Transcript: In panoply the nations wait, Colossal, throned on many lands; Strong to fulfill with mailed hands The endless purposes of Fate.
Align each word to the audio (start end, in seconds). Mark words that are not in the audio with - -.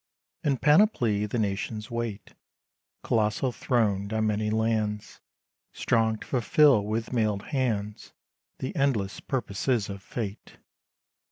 In 0.43 0.57
panoply 0.57 1.27
the 1.27 1.37
nations 1.37 1.91
wait, 1.91 2.33
Colossal, 3.03 3.51
throned 3.51 4.11
on 4.13 4.25
many 4.25 4.49
lands; 4.49 5.21
Strong 5.73 6.21
to 6.21 6.25
fulfill 6.25 6.83
with 6.83 7.13
mailed 7.13 7.43
hands 7.49 8.11
The 8.57 8.75
endless 8.75 9.19
purposes 9.19 9.89
of 9.89 10.01
Fate. 10.01 10.57